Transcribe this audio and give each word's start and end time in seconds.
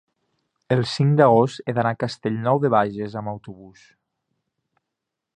el 0.75 0.79
cinc 0.91 1.11
d'agost 1.17 1.59
he 1.71 1.75
d'anar 1.79 1.91
a 1.95 1.99
Castellnou 2.03 2.61
de 2.63 2.71
Bages 2.75 3.17
amb 3.21 3.33
autobús. 3.35 3.87